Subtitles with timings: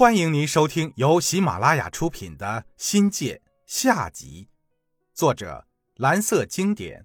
[0.00, 2.46] 欢迎您收听由喜马拉雅出品的
[2.78, 4.48] 《新界》下集，
[5.12, 7.04] 作者蓝色经典，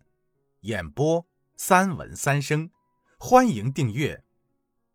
[0.62, 1.26] 演播
[1.58, 2.70] 三文三生。
[3.20, 4.24] 欢迎订阅。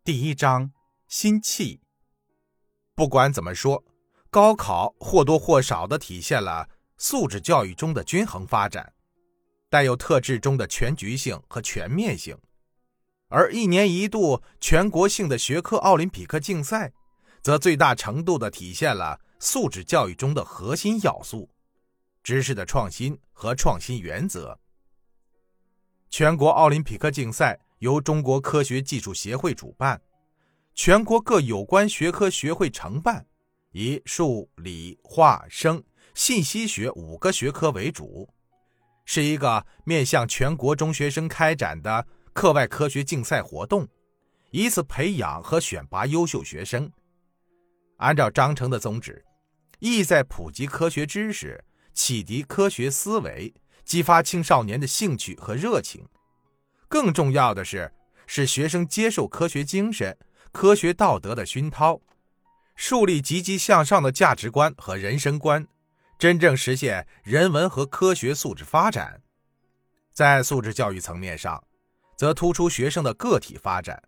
[0.03, 0.71] 第一章：
[1.07, 1.81] 心气。
[2.95, 3.83] 不管怎么说，
[4.31, 8.93] 高考或多或少的体现了素质教育中的均衡发展，
[9.69, 12.35] 带有特质中的全局性和全面性。
[13.27, 16.93] 而一年一度全国性的学科奥林匹克竞赛。
[17.41, 21.49] 则最大程度地体现了素质教育中的核心要素——
[22.23, 24.59] 知识的创新和创新原则。
[26.09, 29.99] 全国奥林匹克竞赛由中国科学技术协会主办，
[30.75, 33.25] 全国各有关学科学会承办，
[33.71, 38.29] 以数理化生信息学五个学科为主，
[39.05, 43.87] 是一个面向全国中学生开展的课外科学竞赛活动，
[44.51, 46.91] 以此培养和选拔优秀学生。
[48.01, 49.23] 按照章程的宗旨，
[49.79, 51.63] 意在普及科学知识，
[51.93, 53.53] 启迪科学思维，
[53.85, 56.03] 激发青少年的兴趣和热情。
[56.87, 57.91] 更重要的是，
[58.25, 60.17] 使学生接受科学精神、
[60.51, 62.01] 科学道德的熏陶，
[62.75, 65.67] 树立积极向上的价值观和人生观，
[66.17, 69.21] 真正实现人文和科学素质发展。
[70.11, 71.63] 在素质教育层面上，
[72.17, 74.01] 则突出学生的个体发展。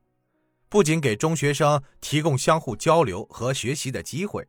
[0.73, 4.43] 不仅给中学生提供相互交流和学习的机会，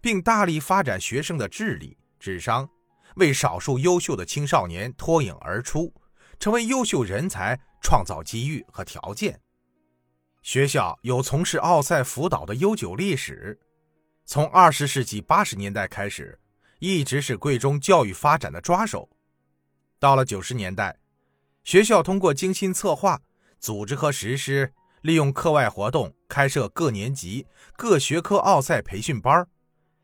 [0.00, 2.68] 并大力发展学生的智力、智商，
[3.14, 5.94] 为少数优秀的青少年脱颖而出，
[6.40, 9.40] 成为优秀人才创造机遇和条件。
[10.42, 13.56] 学校有从事奥赛辅导的悠久历史，
[14.24, 16.40] 从二十世纪八十年代开始，
[16.80, 19.08] 一直是贵中教育发展的抓手。
[20.00, 20.98] 到了九十年代，
[21.62, 23.20] 学校通过精心策划、
[23.60, 24.72] 组织和实施。
[25.02, 27.46] 利用课外活动开设各年级
[27.76, 29.46] 各学科奥赛培训班，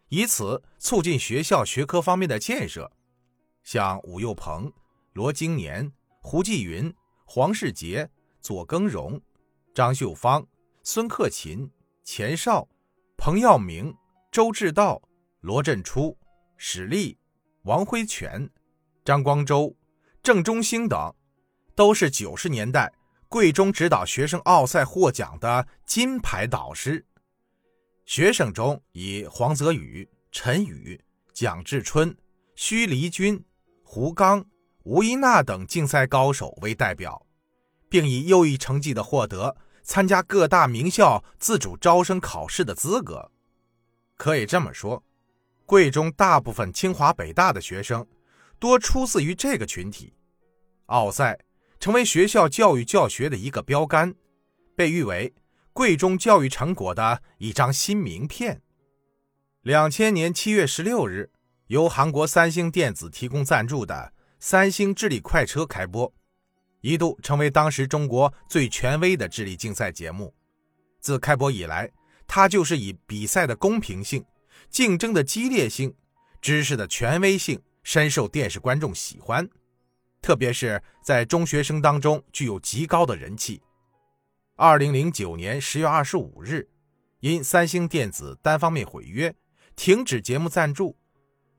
[0.09, 2.91] 以此促进学校学科方面的建设。
[3.63, 4.73] 像武又鹏、
[5.13, 8.09] 罗经年、胡继云、黄世杰、
[8.41, 9.21] 左耕荣、
[9.75, 10.47] 张秀芳、
[10.83, 11.71] 孙克勤、
[12.05, 12.69] 钱少、
[13.17, 13.95] 彭耀明、
[14.31, 15.01] 周志道、
[15.41, 16.17] 罗振初、
[16.57, 17.19] 史立、
[17.63, 18.49] 王辉全、
[19.05, 19.75] 张光洲、
[20.23, 21.15] 郑中兴等，
[21.75, 22.93] 都是九十年代。
[23.35, 27.05] 贵中指导学生奥赛获奖的金牌导师，
[28.05, 31.01] 学生中以黄泽宇、陈宇、
[31.33, 32.17] 蒋志春、
[32.55, 33.45] 徐黎军、
[33.83, 34.47] 胡刚、
[34.85, 37.27] 吴一娜等竞赛高手为代表，
[37.89, 43.33] 并以优异成绩的获得参加各大名校自主招生考试的资格。
[44.17, 45.03] 可以这么说，
[45.67, 48.07] 贵中大部分清华北大的学生，
[48.61, 50.15] 多出自于这个群体。
[50.87, 51.37] 奥赛。
[51.85, 54.15] 成为学校教育教学的一个标杆，
[54.75, 55.35] 被誉为
[55.75, 58.63] 贵中教育成果的一张新名片。
[59.61, 61.31] 两千年七月十六日，
[61.67, 66.11] 由韩国三星电子提供赞助的三星智力快车开播，
[66.81, 70.35] 一度成为当时中国最权威的智力竞赛节目。
[71.01, 71.93] 自开播以来，
[72.27, 74.25] 它就是以比赛的公平性、
[74.71, 75.95] 竞争的激烈性、
[76.41, 79.47] 知识的权威性，深受电视观众喜欢。
[80.25, 83.61] 特别是在中学生当中具有极高的人气。
[84.57, 86.67] 二零零九年十月二十五日，
[87.21, 89.35] 因三星电子单方面毁约，
[89.77, 90.97] 停止节目赞助，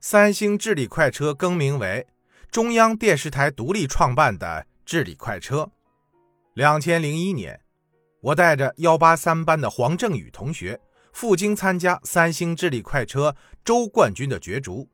[0.00, 2.08] 三星智力快车更名为
[2.50, 5.70] 中央电视台独立创办的智力快车。
[6.54, 7.60] 两千零一年，
[8.20, 10.80] 我带着幺八三班的黄正宇同学
[11.12, 14.88] 赴京参加三星智力快车周冠军的角逐，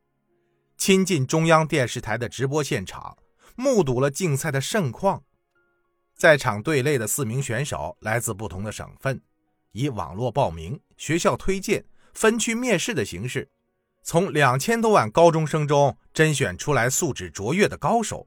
[0.76, 3.16] 亲近中央电视台的直播现场。
[3.56, 5.24] 目睹了竞赛的盛况，
[6.16, 9.20] 在场队列的四名选手来自不同的省份，
[9.72, 13.50] 以网络报名、学校推荐、分区面试的形式，
[14.02, 18.26] 从两千多万高中生中甄选出来素质卓越的高手，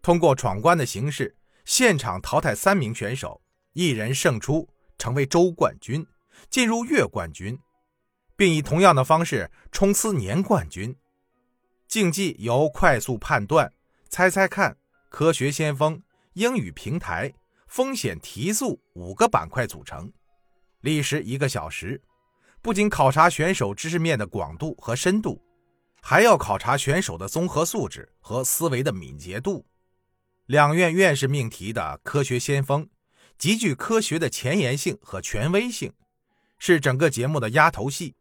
[0.00, 3.40] 通过闯关的形式，现场淘汰三名选手，
[3.72, 4.68] 一人胜出，
[4.98, 6.06] 成为州冠军，
[6.48, 7.58] 进入月冠军，
[8.36, 10.96] 并以同样的方式冲刺年冠军。
[11.88, 13.72] 竞技由快速判断。
[14.12, 14.76] 猜猜看，
[15.08, 15.98] 科学先锋、
[16.34, 17.32] 英语平台、
[17.66, 20.12] 风险提速五个板块组成，
[20.82, 21.98] 历时一个小时。
[22.60, 25.42] 不仅考察选手知识面的广度和深度，
[26.02, 29.64] 还要考察选手的综合素质和思维的敏捷度。
[30.44, 32.86] 两院院士命题的“科学先锋”，
[33.38, 35.90] 极具科学的前沿性和权威性，
[36.58, 38.14] 是整个节目的压头戏。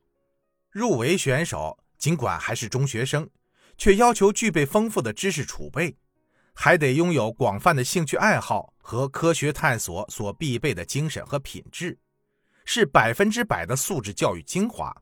[0.69, 3.29] 入围选手尽管还是中学生。
[3.81, 5.97] 却要求具备丰富的知识储备，
[6.53, 11.97] 还得拥有广泛的兴趣爱好和科学探索所必备的精神和品质，
[12.63, 14.95] 是百分之百的素质教育精华。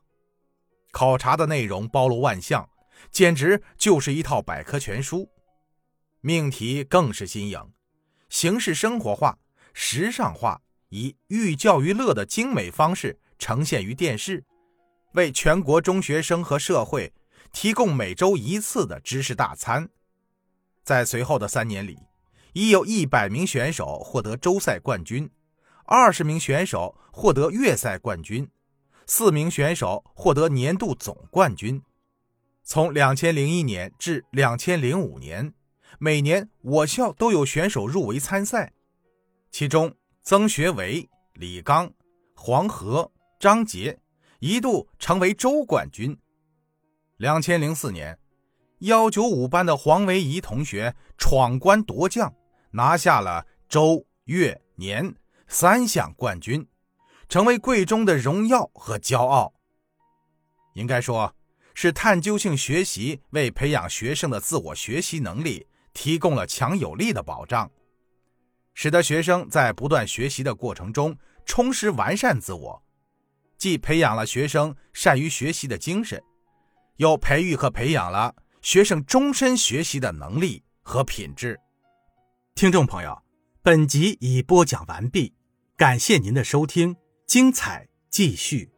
[0.92, 2.70] 考察的内容包罗万象，
[3.12, 5.30] 简直就是一套百科全书。
[6.22, 7.62] 命题更是新颖，
[8.30, 9.38] 形式生活化、
[9.74, 14.42] 时尚化，以寓教于乐的精美方式呈现于电视，
[15.16, 17.12] 为全国中学生和社会
[17.52, 19.90] 提供每周一次的知识大餐。
[20.84, 22.00] 在随后的三年里，
[22.54, 25.30] 已有一百名选手获得州赛冠军，
[25.86, 28.50] 二十名选手获得月赛冠军，
[29.06, 31.82] 四名选手获得年度总冠军。
[32.64, 35.54] 从两千零一年至两千零五年，
[35.98, 38.74] 每年我校都有选手入围参赛，
[39.52, 41.92] 其中曾学伟、李刚、
[42.36, 44.00] 黄河、张杰
[44.40, 46.18] 一度成为州冠军。
[47.20, 48.18] 两千零四年。
[48.80, 52.34] 幺九五班的黄维仪同学闯关夺将，
[52.72, 55.14] 拿下了周、月、年
[55.46, 56.66] 三项冠军，
[57.28, 59.54] 成为贵中的荣耀和骄傲。
[60.76, 61.36] 应该说，
[61.74, 67.70] 是探究性学习为培养学生的自我学习能力提供了强有力的保障，
[68.74, 72.82] 使得学生在不断学习的过程中充实完善自我，
[73.58, 76.24] 既培养了学生善于学习的精神，
[77.00, 78.36] 又培育和培养了。
[78.62, 81.58] 学生终身学习的能力和品质。
[82.56, 83.18] 听众朋友，
[83.62, 85.34] 本集已播讲完毕，
[85.78, 88.70] 感谢您的收听，精彩继续。